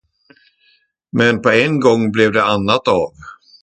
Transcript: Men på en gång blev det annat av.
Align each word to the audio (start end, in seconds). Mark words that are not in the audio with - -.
Men 1.13 1.41
på 1.41 1.49
en 1.49 1.79
gång 1.79 2.11
blev 2.11 2.31
det 2.33 2.43
annat 2.43 2.87
av. 2.87 3.11